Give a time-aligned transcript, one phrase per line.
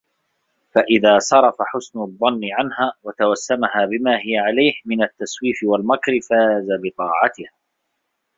[0.75, 7.51] فَإِذَا صَرَفَ حُسْنَ الظَّنِّ عَنْهَا وَتَوَسَّمَهَا بِمَا هِيَ عَلَيْهِ مِنْ التَّسْوِيفِ وَالْمَكْرِ فَازَ بِطَاعَتِهَا